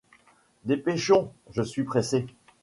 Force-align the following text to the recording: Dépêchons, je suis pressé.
Dépêchons, 0.65 1.31
je 1.51 1.61
suis 1.61 1.83
pressé. 1.83 2.25